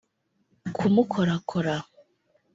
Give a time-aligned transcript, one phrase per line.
[0.75, 1.75] kumukorakora